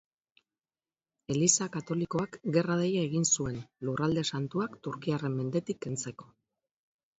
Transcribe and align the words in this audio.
Eliza 1.33 1.67
Katolikoak 1.75 2.39
gerra-deia 2.57 3.05
egin 3.11 3.29
zuen, 3.37 3.61
Lurralde 3.89 4.25
Santuak 4.35 4.81
turkiarren 4.89 5.39
mendetik 5.43 5.83
kentzeko. 5.89 6.33